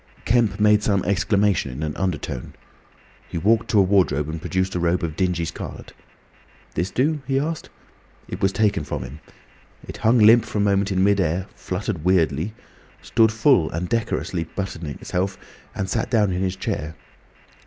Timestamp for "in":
1.71-1.83, 10.91-11.03, 16.31-16.41